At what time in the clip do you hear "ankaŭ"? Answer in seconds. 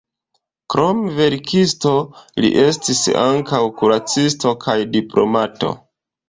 3.25-3.61